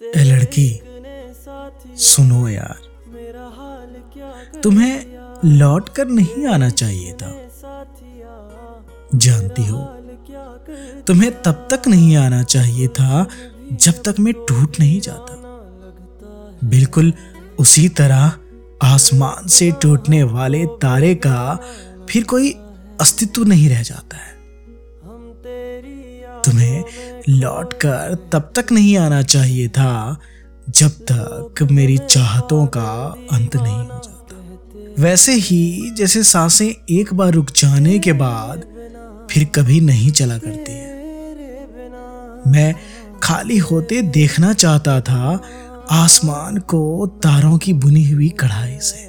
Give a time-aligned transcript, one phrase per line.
[0.00, 0.68] ए लड़की,
[1.96, 2.80] सुनो यार।
[4.62, 5.06] तुम्हें
[5.44, 7.30] लौट कर नहीं आना चाहिए था।
[9.14, 9.78] जानती हो,
[11.06, 13.26] तुम्हें तब तक नहीं आना चाहिए था
[13.72, 17.12] जब तक मैं टूट नहीं जाता। बिल्कुल
[17.58, 18.32] उसी तरह
[18.84, 21.58] आसमान से टूटने वाले तारे का
[22.10, 22.52] फिर कोई
[23.00, 24.34] अस्तित्व नहीं रह जाता है।
[27.28, 30.20] लौटकर तब तक नहीं आना चाहिए था,
[30.70, 37.32] जब तक मेरी चाहतों का अंत नहीं हो जाता। वैसे ही, जैसे साँसें एक बार
[37.32, 38.62] रुक जाने के बाद
[39.30, 40.86] फिर कभी नहीं चला करती है।
[42.46, 42.74] मैं
[43.22, 45.40] खाली होते देखना चाहता था,
[45.90, 49.04] आसमान को तारों की बुनी हुई कढ़ाई से।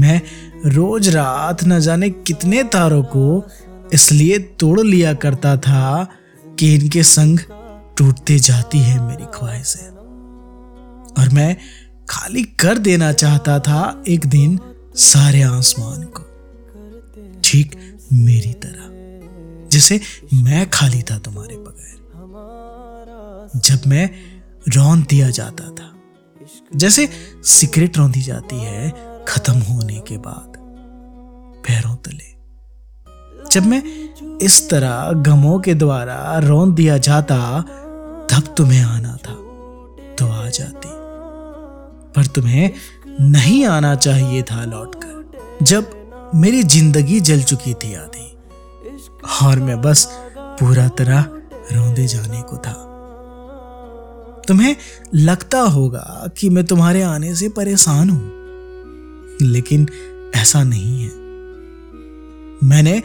[0.00, 0.22] मैं
[0.66, 3.44] रोज रात न जाने कितने तारों को
[3.92, 6.08] इसलिए तोड़ लिया करता था
[6.58, 7.38] कि इनके संग
[7.98, 9.88] टूटते जाती है मेरी ख्वाहिशें।
[11.18, 11.56] और मैं
[12.08, 14.58] खाली कर देना चाहता था एक दिन
[14.96, 16.22] सारे आसमान को,
[17.44, 17.76] ठीक
[18.12, 18.90] मेरी तरह,
[19.68, 20.00] जैसे
[20.34, 21.90] मैं खाली था तुम्हारे बगैर।
[23.60, 24.10] जब मैं
[24.68, 25.88] रौन दिया जाता था,
[26.76, 27.08] जैसे
[27.44, 28.90] सिगरेट रौंदी जाती है
[29.28, 30.58] खत्म होने के बाद,
[31.66, 32.30] पैरों तले
[33.52, 33.82] जब मैं
[34.38, 37.36] इस तरह गमों के द्वारा रौन दिया जाता,
[38.30, 39.34] तब तुम्हें आना था
[40.18, 40.88] तो आ जाती।
[42.14, 42.70] पर तुम्हें
[43.22, 48.28] नहीं आना चाहिए था लौटकर, जब मेरी ज़िंदगी जल चुकी थी आधी,
[49.42, 50.06] और मैं बस
[50.60, 51.24] पूरा तरह
[51.72, 52.74] रौंदे जाने को था।
[54.48, 54.76] तुम्हें
[55.14, 58.30] लगता होगा कि मैं तुम्हारे आने से परेशान हूँ,
[59.42, 59.88] लेकिन
[60.36, 61.10] ऐसा नहीं है।
[62.64, 63.02] मैंने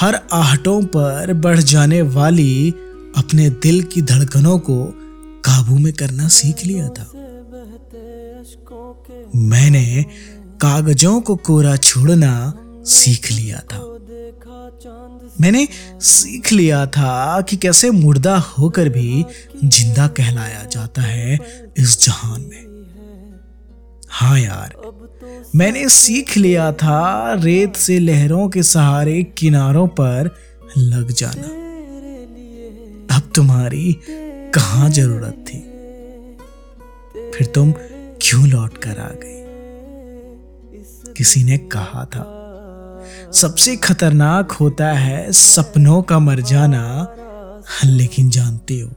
[0.00, 2.70] हर आहटों पर बढ़ जाने वाली
[3.16, 4.84] अपने दिल की धड़कनों को
[5.44, 7.10] काबू में करना सीख लिया था।
[9.36, 10.04] मैंने
[10.60, 12.54] कागजों को कोरा छोड़ना
[12.86, 13.78] सीख लिया था।
[15.40, 15.68] मैंने
[16.00, 19.24] सीख लिया था कि कैसे मुर्दा होकर भी
[19.64, 21.38] ज़िंदा कहलाया जाता है
[21.78, 22.71] इस जहान में।
[24.22, 24.74] हाँ यार,
[25.56, 30.30] मैंने सीख लिया था रेत से लहरों के सहारे किनारों पर
[30.78, 31.48] लग जाना।
[33.16, 33.92] अब तुम्हारी
[34.54, 35.58] कहाँ ज़रूरत थी?
[37.34, 37.72] फिर तुम
[38.22, 39.42] क्यों लौट कर आ गई?
[41.16, 42.24] किसी ने कहा था,
[43.32, 46.84] सबसे खतरनाक होता है सपनों का मर जाना,
[47.84, 48.90] लेकिन जानते हो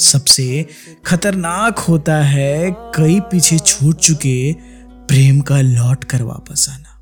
[0.00, 0.66] सबसे
[1.06, 4.52] खतरनाक होता है कई पीछे छूट चुके
[4.90, 7.00] प्रेम का लौट कर वापस आना।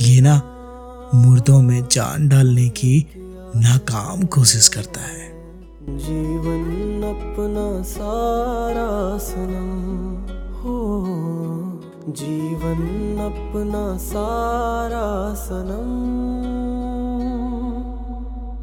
[0.00, 0.52] ये ना
[1.14, 3.06] मुर्दों में जान डालने की
[3.56, 5.26] नाकाम कोशिश करता है।
[5.98, 10.16] जीवन अपना सारा सनम
[10.58, 11.06] हो।
[12.08, 12.82] जीवन
[13.20, 16.26] अपना सारा सनम।